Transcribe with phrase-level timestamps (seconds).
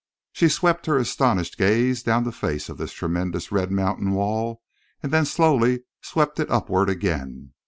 [0.31, 4.63] She swept her astonished gaze down the face of this tremendous red mountain wall
[5.03, 7.53] and then slowly swept it upward again.